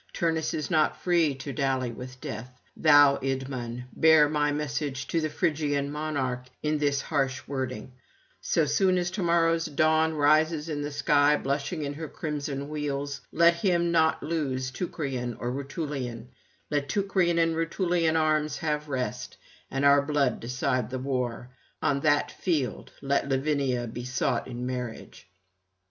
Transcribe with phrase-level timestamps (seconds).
[0.13, 2.59] Turnus is not free to dally with death.
[2.75, 7.91] Thou, Idmon, bear my message to the Phrygian monarch in this harsh wording:
[8.41, 13.21] So soon as to morrow's Dawn rises in the sky blushing on her crimson wheels,
[13.31, 16.29] let him not loose Teucrian or Rutulian:
[16.71, 19.37] let Teucrian and Rutulian arms have rest,
[19.69, 21.49] and our blood decide the war;
[21.79, 25.27] on that field let Lavinia be sought in marriage.'